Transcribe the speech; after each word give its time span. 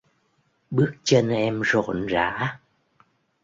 Bước 0.71 0.93
chân 1.03 1.29
em 1.29 1.61
rộn 1.61 2.05
rã... 2.07 2.59